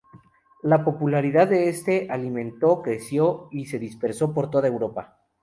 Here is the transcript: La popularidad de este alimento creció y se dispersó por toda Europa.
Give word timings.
La 0.63 0.83
popularidad 0.83 1.47
de 1.47 1.69
este 1.69 2.07
alimento 2.09 2.81
creció 2.81 3.49
y 3.51 3.67
se 3.67 3.77
dispersó 3.77 4.33
por 4.33 4.49
toda 4.49 4.67
Europa. 4.67 5.19